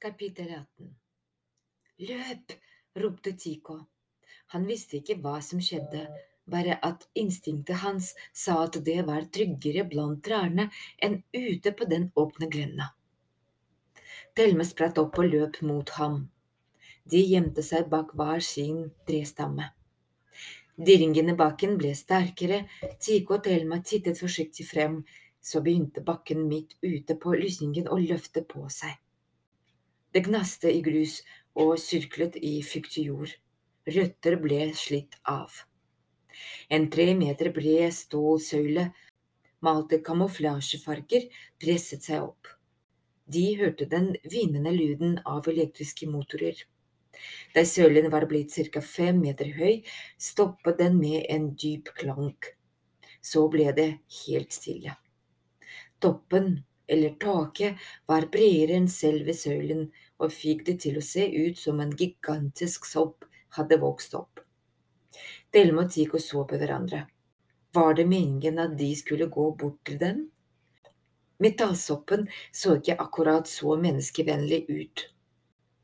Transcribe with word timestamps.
Kapittel 0.00 0.48
18 0.48 0.94
Løp! 1.98 2.52
ropte 2.96 3.32
Tico. 3.32 3.74
Han 4.54 4.62
visste 4.64 4.96
ikke 4.96 5.18
hva 5.20 5.34
som 5.44 5.60
skjedde, 5.60 6.06
bare 6.48 6.78
at 6.88 7.04
instinktet 7.20 7.82
hans 7.82 8.06
sa 8.42 8.54
at 8.62 8.78
det 8.86 9.02
var 9.10 9.26
tryggere 9.28 9.84
blant 9.90 10.22
trærne 10.24 10.70
enn 11.04 11.18
ute 11.36 11.74
på 11.76 11.88
den 11.90 12.06
åpne 12.22 12.48
grenda. 12.54 12.86
Thelme 14.32 14.64
spratt 14.70 15.02
opp 15.04 15.20
og 15.20 15.28
løp 15.34 15.60
mot 15.68 15.92
ham. 15.98 16.16
De 17.04 17.20
gjemte 17.20 17.66
seg 17.68 17.92
bak 17.92 18.16
hver 18.16 18.40
sin 18.48 18.80
trestamme. 19.04 19.68
Dirringen 20.80 21.28
i 21.34 21.36
bakken 21.44 21.76
ble 21.76 21.92
sterkere, 21.92 22.62
Tico 22.96 23.36
og 23.36 23.44
Thelma 23.50 23.82
tittet 23.92 24.24
forsiktig 24.24 24.64
frem, 24.72 25.02
så 25.44 25.60
begynte 25.60 26.00
bakken 26.00 26.48
midt 26.48 26.78
ute 26.80 27.20
på 27.20 27.36
lysningen 27.36 27.92
å 27.92 28.00
løfte 28.00 28.48
på 28.48 28.64
seg. 28.72 28.96
Det 30.12 30.24
gnaste 30.26 30.70
i 30.72 30.80
grus 30.82 31.20
og 31.54 31.76
syrklet 31.78 32.36
i 32.42 32.58
fuktig 32.66 33.06
jord. 33.10 33.34
Røtter 33.86 34.36
ble 34.42 34.72
slitt 34.74 35.14
av. 35.28 35.52
En 36.70 36.88
tre 36.90 37.12
meter 37.18 37.50
bred 37.54 37.92
stålsøyle 37.94 38.88
malte 39.66 40.00
kamuflasjefarger 40.04 41.28
presset 41.62 42.06
seg 42.06 42.24
opp. 42.24 42.48
De 43.30 43.44
hørte 43.60 43.86
den 43.86 44.12
hvinende 44.26 44.72
lyden 44.74 45.18
av 45.28 45.46
elektriske 45.50 46.08
motorer. 46.10 46.56
Da 47.54 47.62
søylen 47.68 48.08
var 48.10 48.26
blitt 48.30 48.56
ca. 48.72 48.80
fem 48.80 49.20
meter 49.20 49.52
høy, 49.54 49.84
stoppet 50.18 50.80
den 50.80 50.98
med 50.98 51.26
en 51.28 51.52
dyp 51.54 51.92
klank. 51.98 52.56
Så 53.22 53.46
ble 53.52 53.68
det 53.76 53.90
helt 54.24 54.56
stille. 54.56 54.96
Toppen 56.00 56.64
eller 56.90 57.14
taket, 57.22 57.78
var 58.06 58.26
bredere 58.32 58.78
enn 58.80 58.88
selve 58.90 59.34
søylen 59.36 59.86
og 60.20 60.34
fikk 60.34 60.66
det 60.66 60.76
til 60.84 60.98
å 60.98 61.04
se 61.04 61.26
ut 61.30 61.58
som 61.58 61.80
en 61.80 61.94
gigantisk 61.96 62.88
sopp 62.88 63.26
hadde 63.56 63.78
vokst 63.82 64.16
opp. 64.18 64.42
Delmo 65.54 65.84
og 65.86 65.94
Tico 65.94 66.18
så 66.22 66.44
på 66.46 66.58
hverandre. 66.58 67.04
Var 67.74 67.94
det 67.98 68.06
meningen 68.10 68.58
at 68.58 68.76
de 68.78 68.90
skulle 68.98 69.30
gå 69.30 69.46
bort 69.58 69.78
til 69.86 69.98
den? 70.02 70.26
Metallsoppen 71.40 72.26
så 72.52 72.76
ikke 72.78 72.98
akkurat 73.00 73.48
så 73.48 73.76
menneskevennlig 73.80 74.64
ut. 74.68 75.06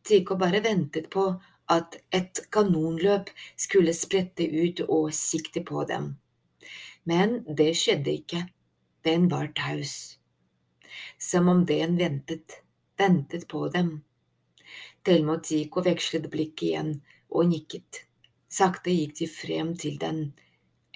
Tico 0.06 0.36
bare 0.38 0.60
ventet 0.62 1.08
på 1.10 1.28
at 1.72 1.96
et 2.14 2.42
kanonløp 2.54 3.30
skulle 3.58 3.94
sprette 3.96 4.46
ut 4.46 4.84
og 4.86 5.14
sikte 5.14 5.64
på 5.66 5.86
dem. 5.88 6.12
Men 7.06 7.40
det 7.46 7.72
skjedde 7.78 8.14
ikke. 8.20 8.44
Den 9.06 9.30
var 9.30 9.50
taus 9.54 10.16
som 11.18 11.48
om 11.48 11.64
den 11.66 11.96
ventet, 12.00 12.62
ventet 12.98 13.48
på 13.48 13.66
dem. 13.74 14.00
Thelma 15.06 15.36
og 15.38 15.44
Tico 15.46 15.82
vekslet 15.86 16.26
blikk 16.32 16.64
igjen 16.66 16.96
og 17.30 17.50
nikket. 17.50 18.02
Sakte 18.48 18.94
gikk 18.94 19.14
de 19.20 19.28
frem 19.30 19.74
til 19.78 19.98
den. 20.02 20.20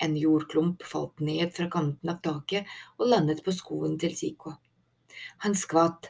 En 0.00 0.16
jordklump 0.16 0.82
falt 0.86 1.20
ned 1.20 1.52
fra 1.56 1.68
kanten 1.70 2.10
av 2.12 2.22
taket 2.24 2.68
og 2.96 3.10
landet 3.12 3.44
på 3.44 3.54
skoen 3.54 3.98
til 4.00 4.16
Tico. 4.16 4.56
Han 5.44 5.54
skvatt, 5.58 6.08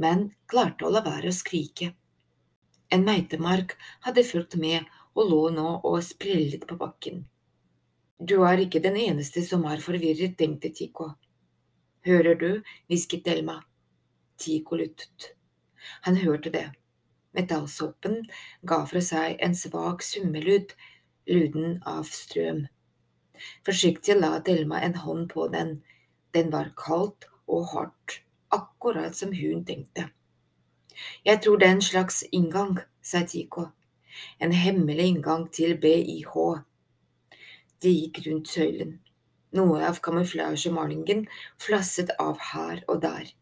men 0.00 0.30
klarte 0.50 0.86
å 0.86 0.92
la 0.92 1.04
være 1.06 1.30
å 1.30 1.36
skrike. 1.36 1.92
En 2.90 3.04
meitemark 3.06 3.76
hadde 4.06 4.26
fulgt 4.26 4.56
med 4.58 4.88
og 5.14 5.28
lå 5.30 5.42
nå 5.54 5.68
og 5.86 6.00
sprellet 6.02 6.66
på 6.66 6.78
bakken. 6.80 7.22
Du 8.18 8.42
er 8.44 8.60
ikke 8.64 8.82
den 8.84 8.98
eneste 9.00 9.44
som 9.46 9.62
er 9.70 9.80
forvirret, 9.80 10.36
tenkte 10.36 10.72
Tico. 10.76 11.12
Hører 12.06 12.34
du? 12.34 12.62
hvisket 12.88 13.24
Delma. 13.24 13.60
Tico 14.38 14.76
lyttet. 14.76 15.34
Han 16.02 16.16
hørte 16.16 16.50
det. 16.50 16.70
Metallsoppen 17.36 18.22
ga 18.66 18.78
fra 18.88 19.02
seg 19.04 19.36
en 19.44 19.54
svak 19.54 20.02
summelyd, 20.02 20.72
lyden 21.28 21.76
av 21.86 22.08
strøm. 22.08 22.64
Forsiktig 23.68 24.16
la 24.16 24.38
Delma 24.46 24.80
en 24.86 24.96
hånd 25.02 25.28
på 25.34 25.48
den. 25.52 25.82
Den 26.34 26.48
var 26.52 26.72
kaldt 26.78 27.28
og 27.46 27.68
hardt, 27.74 28.22
akkurat 28.50 29.16
som 29.16 29.36
hun 29.36 29.64
tenkte. 29.68 30.08
Jeg 31.24 31.42
tror 31.44 31.60
det 31.60 31.68
er 31.68 31.76
en 31.76 31.84
slags 31.84 32.24
inngang, 32.32 32.80
sa 33.02 33.22
Tico. 33.28 33.68
En 34.40 34.52
hemmelig 34.52 35.06
inngang 35.12 35.46
til 35.52 35.76
BIH. 35.80 36.34
De 37.82 37.92
gikk 37.92 38.24
rundt 38.26 38.48
søylen. 38.48 38.98
Noe 39.56 39.82
av 39.86 39.98
kamuflasjemalingen 40.04 41.24
flasset 41.58 42.12
av 42.22 42.38
her 42.52 42.84
og 42.86 43.00
der. 43.02 43.32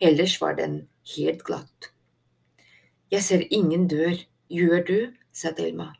Ellers 0.00 0.38
var 0.40 0.56
den 0.56 0.78
helt 1.16 1.44
glatt. 1.44 1.90
Jeg 3.10 3.22
ser 3.22 3.44
ingen 3.50 3.88
dør, 3.88 4.16
gjør 4.48 4.84
du? 4.88 4.98
sa 5.32 5.52
Thelma. 5.52 5.92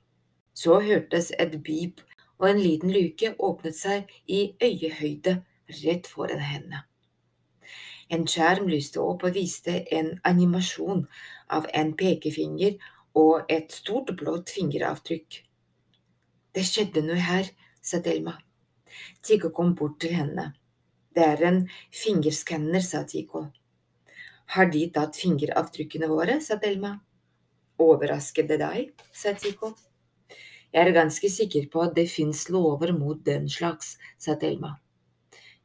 Så 0.55 0.79
hørtes 0.81 1.33
et 1.39 1.59
bip, 1.67 2.01
og 2.39 2.49
en 2.51 2.63
liten 2.63 2.93
luke 2.95 3.35
åpnet 3.39 3.77
seg 3.77 4.11
i 4.27 4.55
øyehøyde 4.63 5.37
rett 5.83 6.07
foran 6.07 6.41
henne. 6.41 6.85
En 8.11 8.27
skjerm 8.29 8.69
lyste 8.69 9.01
opp 9.01 9.25
og 9.25 9.37
viste 9.37 9.81
en 9.99 10.11
animasjon 10.29 11.07
av 11.51 11.69
en 11.75 11.93
pekefinger 11.97 12.77
og 13.15 13.51
et 13.53 13.73
stort 13.73 14.13
blått 14.19 14.53
fingeravtrykk. 14.55 15.41
Det 16.55 16.65
skjedde 16.69 17.05
noe 17.07 17.21
her, 17.21 17.49
sa 17.83 18.01
Thelma. 18.01 18.39
Tico 19.23 19.51
kom 19.51 19.75
bort 19.79 20.01
til 20.01 20.15
henne. 20.17 20.53
Det 21.15 21.23
er 21.23 21.43
en 21.47 21.61
fingerskanner, 21.95 22.83
sa 22.83 23.05
Tigo. 23.07 23.47
Har 24.55 24.71
de 24.71 24.85
tatt 24.95 25.17
fingeravtrykkene 25.17 26.09
våre, 26.11 26.41
sa 26.43 26.59
Thelma. 26.61 26.97
Overrasket 27.81 28.49
det 28.51 28.59
deg, 28.63 28.91
sa 29.15 29.33
Tigo. 29.39 29.75
Jeg 30.75 30.89
er 30.89 30.97
ganske 30.97 31.31
sikker 31.31 31.69
på 31.71 31.85
at 31.87 31.95
det 31.95 32.09
fins 32.11 32.49
lover 32.51 32.93
mot 32.97 33.21
den 33.27 33.47
slags, 33.49 33.95
sa 34.19 34.35
Thelma. 34.35 34.75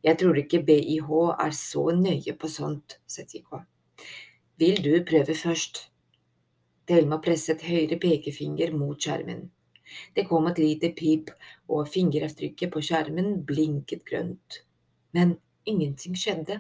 Jeg 0.06 0.20
tror 0.22 0.38
ikke 0.38 0.62
BIH 0.64 1.10
er 1.34 1.56
så 1.58 1.90
nøye 1.98 2.36
på 2.38 2.48
sånt, 2.48 3.00
sa 3.10 3.26
Tigo. 3.26 3.64
Vil 4.60 4.84
du 4.86 4.94
prøve 5.08 5.34
først? 5.36 5.88
Thelma 6.88 7.18
presset 7.26 7.66
høyre 7.66 7.98
pekefinger 8.02 8.72
mot 8.78 9.02
skjermen. 9.02 9.50
Det 10.16 10.28
kom 10.30 10.48
et 10.50 10.60
lite 10.62 10.92
pip, 10.98 11.32
og 11.70 11.90
fingeravtrykket 11.94 12.72
på 12.74 12.82
skjermen 12.86 13.44
blinket 13.46 14.06
grønt. 14.06 14.64
Men 15.14 15.38
ingenting 15.66 16.18
skjedde. 16.18 16.60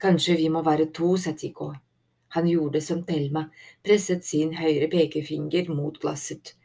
Kanskje 0.00 0.36
vi 0.36 0.50
må 0.52 0.62
være 0.64 0.90
to, 0.92 1.14
sa 1.16 1.32
Tico. 1.32 1.72
Han 2.34 2.48
gjorde 2.50 2.80
som 2.82 3.04
Thelma, 3.06 3.46
presset 3.86 4.24
sin 4.26 4.56
høyre 4.58 4.88
pekefinger 4.90 5.68
mot 5.70 6.00
glasset. 6.02 6.56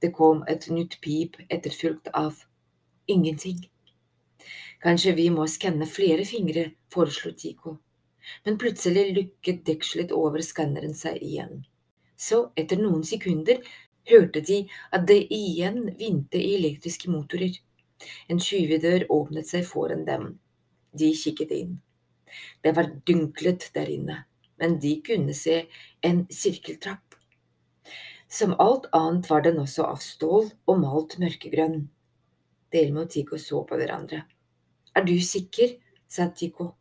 Det 0.00 0.12
kom 0.14 0.44
et 0.48 0.68
nytt 0.70 1.00
pip 1.02 1.40
etterfulgt 1.50 2.12
av 2.14 2.44
ingenting. 3.10 3.64
Kanskje 4.84 5.16
vi 5.16 5.30
må 5.34 5.46
skanne 5.50 5.88
flere 5.90 6.24
fingre, 6.28 6.68
foreslo 6.92 7.32
Tico. 7.32 7.78
Men 8.44 8.58
plutselig 8.58 9.08
lukket 9.16 9.64
dekselet 9.66 10.12
over 10.14 10.44
skanneren 10.46 10.94
seg 10.94 11.18
igjen. 11.22 11.64
Så, 12.16 12.46
etter 12.56 12.78
noen 12.80 13.04
sekunder, 13.04 13.60
hørte 14.10 14.40
de 14.40 14.62
at 14.94 15.06
det 15.08 15.22
igjen 15.34 15.96
vinte 15.98 16.38
i 16.40 16.54
elektriske 16.58 17.10
motorer. 17.10 17.56
En 18.28 18.40
skyvedør 18.42 19.06
åpnet 19.12 19.48
seg 19.48 19.66
foran 19.66 20.04
dem. 20.08 20.36
De 20.96 21.12
kikket 21.16 21.52
inn. 21.56 21.76
Det 22.62 22.74
var 22.76 22.92
dunklet 23.08 23.70
der 23.74 23.88
inne, 23.90 24.16
men 24.60 24.78
de 24.82 24.96
kunne 25.06 25.34
se 25.34 25.62
en 26.04 26.24
sirkeltrapp. 26.32 27.16
Som 28.28 28.56
alt 28.58 28.88
annet 28.92 29.28
var 29.30 29.44
den 29.46 29.60
også 29.62 29.86
av 29.86 30.00
stål 30.02 30.50
og 30.66 30.80
malt 30.82 31.18
mørkegrønn. 31.22 31.84
Delmo 32.74 33.04
og 33.06 33.12
Tico 33.14 33.38
så 33.38 33.62
på 33.68 33.78
hverandre. 33.78 34.24
Er 34.96 35.04
du 35.06 35.14
sikker? 35.22 35.76
sa 36.08 36.28
Tico. 36.30 36.72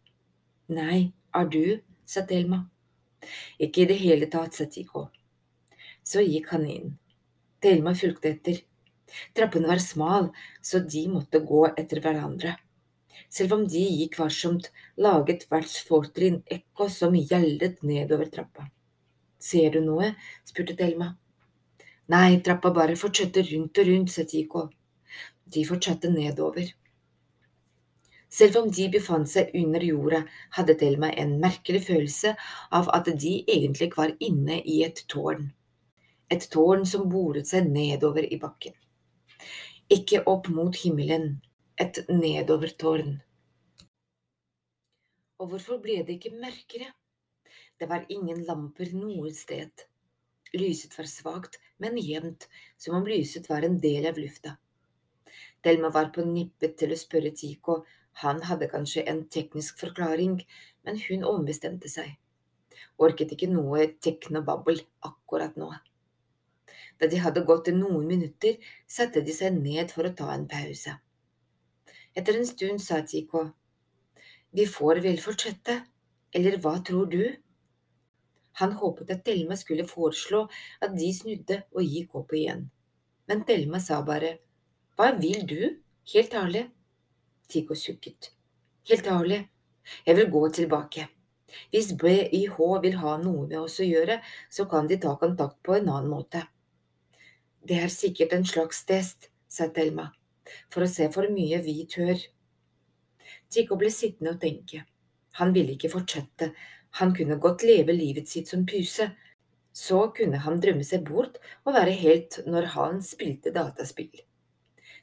Nei, 0.73 1.11
er 1.33 1.45
du? 1.51 1.79
sa 2.05 2.25
Delma. 2.25 2.63
Ikke 3.59 3.83
i 3.83 3.89
det 3.89 3.97
hele 4.01 4.29
tatt, 4.31 4.57
sa 4.57 4.65
Tico. 4.69 5.07
Så 6.05 6.21
gikk 6.25 6.51
han 6.53 6.65
inn. 6.69 6.93
Thelma 7.65 7.95
fulgte 7.97 8.29
etter. 8.29 8.59
Trappene 9.33 9.65
var 9.71 9.79
smal, 9.81 10.27
så 10.61 10.83
de 10.93 11.07
måtte 11.09 11.39
gå 11.41 11.63
etter 11.71 12.01
hverandre. 12.03 12.51
Selv 13.33 13.55
om 13.55 13.63
de 13.65 13.81
gikk 13.81 14.19
varsomt, 14.19 14.69
laget 15.01 15.47
hvert 15.49 15.73
fortrinn 15.87 16.43
ekko 16.57 16.85
som 16.93 17.17
gjeldet 17.17 17.81
nedover 17.81 18.29
trappa. 18.35 18.67
Ser 19.41 19.73
du 19.73 19.81
noe? 19.81 20.11
spurte 20.45 20.77
Thelma. 20.77 21.09
Nei, 22.13 22.37
trappa 22.45 22.69
bare 22.69 22.99
fortsetter 23.01 23.49
rundt 23.49 23.81
og 23.81 23.89
rundt, 23.89 24.13
sa 24.13 24.27
Tico. 24.29 24.67
De 25.49 25.65
fortsatte 25.65 26.13
nedover. 26.13 26.69
Selv 28.29 28.61
om 28.61 28.71
de 28.77 28.89
befant 28.93 29.29
seg 29.31 29.53
under 29.57 29.89
jorda, 29.89 30.21
hadde 30.59 30.77
Thelma 30.77 31.09
en 31.17 31.37
merkelig 31.41 31.87
følelse 31.89 32.37
av 32.69 32.93
at 32.93 33.09
de 33.09 33.39
egentlig 33.49 33.89
var 33.97 34.13
inne 34.19 34.61
i 34.61 34.83
et 34.85 35.07
tårn 35.09 35.47
et 36.33 36.47
tårn 36.51 36.85
som 36.89 37.09
boret 37.09 37.47
seg 37.49 37.69
nedover 37.69 38.25
i 38.25 38.39
bakken. 38.41 38.73
Ikke 39.91 40.23
opp 40.31 40.49
mot 40.49 40.75
himmelen, 40.81 41.35
et 41.77 41.99
nedovertårn. 42.09 43.19
Og 45.39 45.51
hvorfor 45.51 45.81
ble 45.83 45.99
det 46.07 46.17
ikke 46.17 46.33
mørkere? 46.39 46.87
Det 47.77 47.89
var 47.91 48.07
ingen 48.09 48.41
lamper 48.47 48.93
noe 48.95 49.33
sted. 49.35 49.85
Lyset 50.55 50.95
var 50.97 51.09
svakt, 51.11 51.59
men 51.77 51.99
jevnt, 51.99 52.47
som 52.77 52.95
om 52.95 53.07
lyset 53.07 53.49
var 53.51 53.67
en 53.67 53.77
del 53.83 54.07
av 54.09 54.17
lufta. 54.17 54.55
Thelma 55.61 55.91
var 55.91 56.11
på 56.15 56.23
nippet 56.25 56.77
til 56.79 56.93
å 56.93 56.99
spørre 56.99 57.33
Tico, 57.35 57.81
han 58.23 58.39
hadde 58.47 58.71
kanskje 58.71 59.03
en 59.11 59.25
teknisk 59.27 59.81
forklaring, 59.81 60.37
men 60.87 61.01
hun 61.09 61.25
ombestemte 61.27 61.91
seg. 61.91 62.13
Orket 62.97 63.33
ikke 63.35 63.51
noe 63.51 63.89
teknobabbel 63.99 64.79
akkurat 65.09 65.57
nå. 65.59 65.73
Da 66.99 67.09
de 67.11 67.19
hadde 67.19 67.43
gått 67.47 67.71
noen 67.75 68.05
minutter, 68.07 68.59
satte 68.87 69.23
de 69.25 69.33
seg 69.35 69.57
ned 69.57 69.91
for 69.91 70.07
å 70.07 70.13
ta 70.15 70.29
en 70.33 70.45
pause. 70.47 70.95
Etter 72.15 72.37
en 72.39 72.47
stund 72.47 72.81
sa 72.81 73.01
Tiko, 73.03 73.49
Vi 74.55 74.65
får 74.65 75.01
vel 75.03 75.17
fortsette, 75.19 75.81
eller 76.31 76.55
hva 76.63 76.77
tror 76.87 77.09
du? 77.11 77.35
Han 78.61 78.77
håpet 78.79 79.11
at 79.11 79.25
Thelma 79.25 79.57
skulle 79.59 79.83
foreslå 79.87 80.45
at 80.81 80.95
de 80.95 81.09
snudde 81.11 81.57
og 81.75 81.83
gikk 81.83 82.15
opp 82.15 82.31
igjen, 82.33 82.69
men 83.27 83.43
Thelma 83.43 83.81
sa 83.83 83.99
bare, 84.01 84.37
Hva 84.95 85.11
vil 85.19 85.43
du, 85.43 85.59
helt 86.13 86.33
ærlig? 86.33 86.63
Tiko 87.51 87.75
sukket. 87.75 88.31
Helt 88.87 89.07
ærlig, 89.11 89.41
jeg 90.07 90.15
vil 90.15 90.31
gå 90.31 90.47
tilbake. 90.49 91.09
Hvis 91.71 91.91
BIH 91.99 92.55
vil 92.81 92.99
ha 93.03 93.17
noe 93.19 93.43
med 93.47 93.59
oss 93.59 93.81
å 93.83 93.87
gjøre, 93.87 94.21
så 94.49 94.65
kan 94.71 94.87
de 94.87 94.97
ta 95.03 95.17
kontakt 95.19 95.59
på 95.63 95.75
en 95.75 95.89
annen 95.91 96.09
måte. 96.09 96.47
Det 97.65 97.79
er 97.81 97.89
sikkert 97.89 98.33
en 98.35 98.43
slags 98.45 98.83
test, 98.85 99.31
sa 99.49 99.65
Thelma, 99.73 100.11
for 100.69 100.85
å 100.85 100.89
se 100.89 101.07
hvor 101.09 101.25
mye 101.33 101.57
vi 101.65 101.79
tør. 101.89 102.19
Chico 103.49 103.77
ble 103.79 103.89
sittende 103.89 104.35
og 104.35 104.41
tenke. 104.43 104.83
Han 105.39 105.53
ville 105.55 105.73
ikke 105.73 105.89
fortsette, 105.89 106.51
han 106.99 107.13
kunne 107.17 107.39
godt 107.41 107.65
leve 107.65 107.95
livet 107.95 108.29
sitt 108.29 108.51
som 108.51 108.67
puse. 108.69 109.07
Så 109.75 109.97
kunne 110.15 110.39
han 110.45 110.61
drømme 110.63 110.85
seg 110.87 111.07
bort 111.09 111.39
og 111.65 111.73
være 111.75 111.95
helt 111.99 112.37
når 112.45 112.69
han 112.75 113.01
spilte 113.03 113.51
dataspill. 113.55 114.13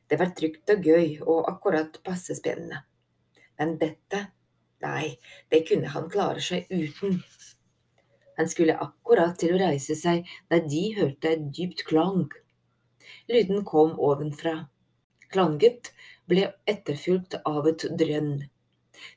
Det 0.08 0.18
var 0.20 0.30
trygt 0.38 0.70
og 0.72 0.86
gøy 0.86 1.18
og 1.26 1.50
akkurat 1.50 1.98
passe 2.06 2.36
spennende. 2.38 2.78
Men 3.58 3.74
dette, 3.80 4.22
nei, 4.86 5.18
det 5.50 5.64
kunne 5.68 5.90
han 5.92 6.06
klare 6.14 6.40
seg 6.40 6.70
uten. 6.70 7.18
Han 8.38 8.48
skulle 8.48 8.78
akkurat 8.86 9.34
til 9.42 9.56
å 9.56 9.60
reise 9.60 9.98
seg 9.98 10.30
da 10.48 10.62
de 10.62 10.86
hørte 10.96 11.34
et 11.34 11.44
dypt 11.58 11.84
klang. 11.90 12.30
Lyden 13.28 13.64
kom 13.64 13.98
ovenfra. 13.98 14.66
Klanget 15.32 15.92
ble 16.28 16.48
etterfulgt 16.68 17.38
av 17.48 17.68
et 17.70 17.86
drønn. 17.98 18.34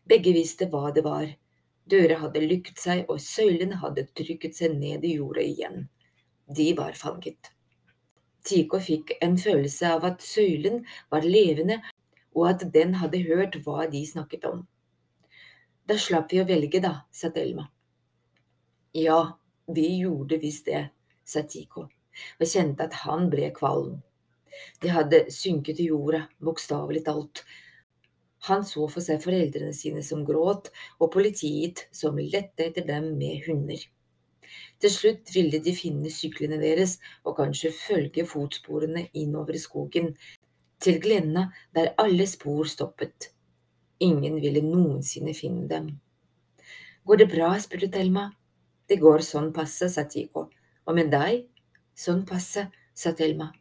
Begge 0.07 0.33
visste 0.35 0.67
hva 0.71 0.91
det 0.95 1.03
var. 1.05 1.27
Dører 1.91 2.21
hadde 2.21 2.43
lykket 2.45 2.79
seg, 2.81 3.03
og 3.11 3.21
søylene 3.21 3.81
hadde 3.81 4.07
trykket 4.17 4.55
seg 4.57 4.77
ned 4.79 5.05
i 5.05 5.15
jorda 5.17 5.43
igjen. 5.43 5.85
De 6.47 6.69
var 6.77 6.95
fanget. 6.97 7.51
Tico 8.45 8.79
fikk 8.81 9.15
en 9.25 9.37
følelse 9.41 9.91
av 9.97 10.05
at 10.07 10.23
søylen 10.23 10.83
var 11.13 11.25
levende, 11.25 11.81
og 12.35 12.49
at 12.53 12.65
den 12.73 12.95
hadde 13.01 13.23
hørt 13.25 13.59
hva 13.65 13.89
de 13.91 14.05
snakket 14.05 14.47
om. 14.49 14.63
Da 15.85 15.97
slapp 16.01 16.33
vi 16.33 16.41
å 16.41 16.47
velge, 16.49 16.81
da, 16.81 16.95
sa 17.11 17.29
Delma. 17.33 17.67
Ja, 18.95 19.19
vi 19.67 19.89
gjorde 19.99 20.39
visst 20.41 20.69
det, 20.71 20.87
sa 21.25 21.43
Tico 21.43 21.89
og 22.39 22.47
kjente 22.49 22.87
at 22.87 22.97
han 23.05 23.29
ble 23.31 23.51
kvalm. 23.55 24.01
De 24.81 24.91
hadde 24.91 25.25
synket 25.33 25.81
i 25.83 25.89
jorda, 25.89 26.25
bokstavelig 26.43 27.03
talt. 27.07 27.43
Han 28.47 28.63
så 28.67 28.85
for 28.91 29.01
seg 29.03 29.23
foreldrene 29.23 29.73
sine 29.73 30.03
som 30.05 30.23
gråt, 30.27 30.69
og 31.01 31.11
politiet 31.15 31.87
som 31.95 32.19
lette 32.19 32.69
etter 32.69 32.85
dem 32.87 33.15
med 33.19 33.43
hunder. 33.47 33.81
Til 34.79 34.91
slutt 34.91 35.31
ville 35.33 35.59
de 35.63 35.73
finne 35.75 36.11
syklene 36.13 36.59
deres 36.61 36.97
og 37.23 37.37
kanskje 37.39 37.73
følge 37.73 38.25
fotsporene 38.29 39.07
innover 39.17 39.57
i 39.57 39.63
skogen, 39.63 40.13
til 40.83 40.99
glenna 41.01 41.47
der 41.75 41.93
alle 42.01 42.27
spor 42.29 42.67
stoppet. 42.69 43.31
Ingen 44.03 44.41
ville 44.43 44.61
noensinne 44.61 45.33
finne 45.33 45.67
dem. 45.71 45.93
Går 47.07 47.21
det 47.21 47.29
bra? 47.31 47.53
spurte 47.63 47.89
Thelma. 47.91 48.27
Det 48.89 48.99
går 49.01 49.23
sånn 49.25 49.53
passe, 49.55 49.87
sa 49.89 50.03
Tico. 50.09 50.49
Og 50.85 50.97
med 50.97 51.09
deg? 51.13 51.47
Sånn 51.95 52.25
passe, 52.27 52.65
sa 52.93 53.13
Thelma. 53.15 53.53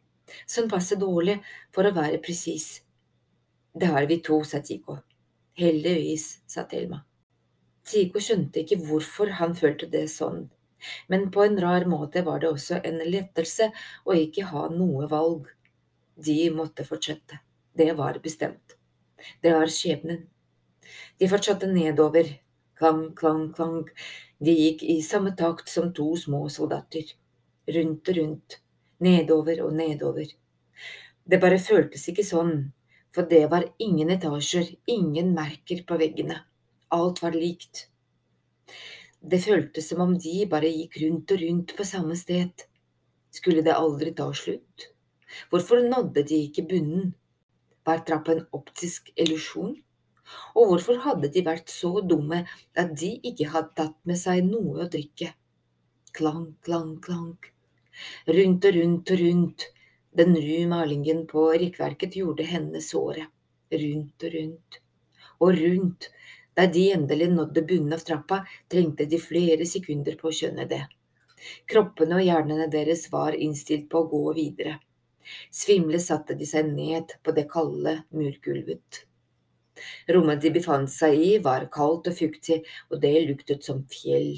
Sånn 0.43 0.67
passe 0.67 0.97
dårlig, 0.99 1.37
for 1.71 1.87
å 1.87 1.93
være 1.95 2.19
presis. 2.23 2.81
Det 3.71 3.87
har 3.93 4.07
vi 4.09 4.17
to, 4.27 4.41
sa 4.43 4.59
Tico. 4.59 4.97
Heldigvis, 5.55 6.25
sa 6.51 6.65
Thelma. 6.67 6.99
Tico 7.87 8.19
skjønte 8.19 8.63
ikke 8.63 8.81
hvorfor 8.83 9.31
han 9.39 9.55
følte 9.55 9.87
det 9.87 10.03
sånn, 10.11 10.49
men 11.07 11.29
på 11.31 11.45
en 11.45 11.57
rar 11.63 11.87
måte 11.87 12.25
var 12.27 12.43
det 12.43 12.51
også 12.51 12.81
en 12.83 12.99
lettelse 13.07 13.69
å 14.03 14.19
ikke 14.19 14.49
ha 14.51 14.67
noe 14.73 15.07
valg. 15.11 15.47
De 16.27 16.39
måtte 16.51 16.83
fortsette. 16.87 17.39
Det 17.71 17.91
var 17.95 18.19
bestemt. 18.23 18.75
Det 19.41 19.53
var 19.55 19.71
skjebnen. 19.71 20.25
De 21.19 21.29
fortsatte 21.31 21.71
nedover. 21.71 22.35
Klang, 22.75 23.05
klang, 23.15 23.45
klang. 23.55 23.83
De 24.43 24.51
gikk 24.51 24.83
i 24.83 24.99
samme 25.05 25.31
takt 25.39 25.71
som 25.71 25.93
to 25.95 26.11
små 26.19 26.49
soldater 26.51 27.15
rundt 27.67 28.09
og 28.09 28.17
rundt, 28.17 28.57
nedover 29.01 29.61
og 29.65 29.73
nedover. 29.75 30.29
Det 31.25 31.41
bare 31.41 31.57
føltes 31.61 32.05
ikke 32.11 32.25
sånn, 32.25 32.55
for 33.15 33.27
det 33.29 33.45
var 33.51 33.65
ingen 33.81 34.11
etasjer, 34.13 34.67
ingen 34.91 35.33
merker 35.37 35.81
på 35.87 35.97
veggene. 36.01 36.41
Alt 36.93 37.21
var 37.23 37.37
likt. 37.37 37.87
Det 39.25 39.39
føltes 39.41 39.87
som 39.89 40.03
om 40.03 40.17
de 40.21 40.43
bare 40.49 40.69
gikk 40.69 40.99
rundt 41.01 41.31
og 41.33 41.41
rundt 41.41 41.73
på 41.77 41.87
samme 41.87 42.17
sted. 42.19 42.65
Skulle 43.33 43.63
det 43.65 43.73
aldri 43.73 44.13
ta 44.13 44.27
slutt? 44.33 44.91
Hvorfor 45.49 45.81
nådde 45.81 46.23
de 46.29 46.43
ikke 46.45 46.67
bunnen? 46.69 47.15
Var 47.85 48.03
trappa 48.05 48.35
en 48.35 48.45
optisk 48.53 49.09
illusjon? 49.15 49.73
Og 50.57 50.69
hvorfor 50.69 51.01
hadde 51.05 51.31
de 51.33 51.43
vært 51.45 51.73
så 51.73 51.91
dumme 52.05 52.43
at 52.77 52.93
de 52.99 53.11
ikke 53.29 53.49
hadde 53.53 53.75
tatt 53.77 53.97
med 54.09 54.21
seg 54.21 54.45
noe 54.45 54.85
å 54.85 54.89
drikke? 54.91 55.33
Klang, 56.15 56.55
klang, 56.65 56.95
klang. 57.01 57.35
Rundt 58.37 58.67
og 58.69 58.79
rundt 58.79 59.13
og 59.15 59.23
rundt. 59.23 59.67
Den 60.15 60.35
ru 60.39 60.59
malingen 60.71 61.25
på 61.27 61.49
rekkverket 61.51 62.15
gjorde 62.19 62.47
henne 62.47 62.81
såre. 62.81 63.27
Rundt 63.71 64.27
og 64.27 64.35
rundt. 64.39 64.81
Og 65.43 65.57
rundt. 65.59 66.09
Da 66.55 66.67
de 66.71 66.85
endelig 66.95 67.27
nådde 67.33 67.65
bunnen 67.67 67.93
av 67.97 68.03
trappa, 68.07 68.43
trengte 68.71 69.07
de 69.11 69.19
flere 69.19 69.67
sekunder 69.67 70.15
på 70.19 70.29
å 70.29 70.35
skjønne 70.35 70.67
det. 70.71 70.85
Kroppene 71.71 72.21
og 72.21 72.23
hjernene 72.23 72.69
deres 72.71 73.09
var 73.11 73.35
innstilt 73.35 73.89
på 73.91 74.03
å 74.03 74.09
gå 74.13 74.23
videre. 74.37 74.77
Svimle 75.51 75.99
satte 75.99 76.37
de 76.39 76.47
seg 76.47 76.69
ned 76.71 77.11
på 77.23 77.33
det 77.35 77.47
kalde 77.51 77.97
murgulvet. 78.15 79.03
Rommet 80.15 80.41
de 80.41 80.51
befant 80.55 80.91
seg 80.91 81.19
i, 81.19 81.31
var 81.43 81.67
kaldt 81.73 82.07
og 82.11 82.17
fuktig, 82.17 82.61
og 82.89 83.01
det 83.03 83.15
luktet 83.27 83.65
som 83.67 83.83
fjell. 83.91 84.37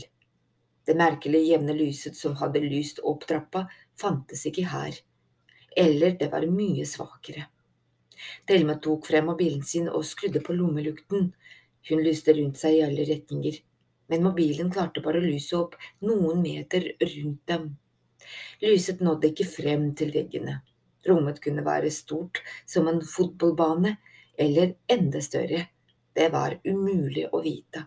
Det 0.88 0.96
merkelige 0.96 1.51
jevne 1.51 1.75
lyset 1.75 2.15
som 2.15 2.38
hadde 2.39 2.63
lyst 2.63 3.01
opp 3.03 3.25
trappa, 3.27 3.65
fantes 4.00 4.46
ikke 4.48 4.63
her. 4.72 4.96
Eller 5.75 6.15
det 6.20 6.29
var 6.32 6.46
mye 6.48 6.86
svakere. 6.88 7.50
Thelma 8.48 8.77
tok 8.82 9.06
frem 9.10 9.27
mobilen 9.29 9.65
sin 9.67 9.89
og 9.91 10.06
skrudde 10.08 10.41
på 10.46 10.56
lommelukten. 10.56 11.34
Hun 11.89 12.03
lyste 12.06 12.34
rundt 12.38 12.60
seg 12.62 12.77
i 12.77 12.86
alle 12.86 13.03
retninger, 13.10 13.60
men 14.08 14.24
mobilen 14.24 14.72
klarte 14.72 15.03
bare 15.03 15.20
å 15.20 15.27
lyse 15.27 15.60
opp 15.60 15.75
noen 16.08 16.39
meter 16.41 16.88
rundt 17.03 17.44
dem. 17.51 17.67
Lyset 18.63 19.03
nådde 19.03 19.32
ikke 19.34 19.50
frem 19.51 19.89
til 20.00 20.15
veggene. 20.15 20.62
Rommet 21.08 21.44
kunne 21.44 21.67
være 21.67 21.91
stort 21.94 22.41
som 22.65 22.88
en 22.88 23.03
fotballbane, 23.03 23.98
eller 24.39 24.74
enda 24.91 25.22
større. 25.22 25.67
Det 26.15 26.32
var 26.34 26.58
umulig 26.65 27.27
å 27.32 27.44
vite. 27.44 27.86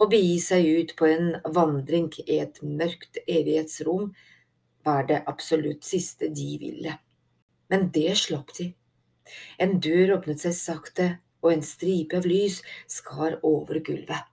Å 0.00 0.08
begi 0.10 0.38
seg 0.42 0.66
ut 0.66 0.94
på 0.98 1.08
en 1.10 1.32
vandring 1.56 2.10
i 2.26 2.40
et 2.42 2.60
mørkt 2.62 3.20
evighetsrom 3.26 4.10
var 4.86 5.06
det 5.10 5.22
absolutt 5.30 5.84
siste 5.84 6.30
de 6.32 6.50
ville. 6.60 6.96
Men 7.70 7.90
det 7.94 8.16
slapp 8.18 8.54
de. 8.56 8.70
En 9.62 9.78
dør 9.82 10.16
åpnet 10.18 10.42
seg 10.42 10.56
sakte, 10.56 11.10
og 11.40 11.54
en 11.54 11.62
stripe 11.64 12.18
av 12.18 12.26
lys 12.28 12.60
skar 12.90 13.38
over 13.46 13.80
gulvet. 13.84 14.26